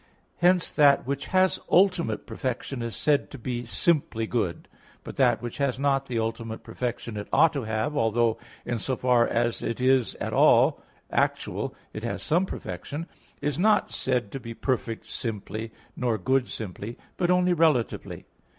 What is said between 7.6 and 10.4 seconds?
have (although, in so far as it is at